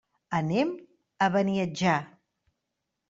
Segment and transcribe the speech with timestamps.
[0.37, 0.71] Anem
[1.25, 1.95] a Beniatjar.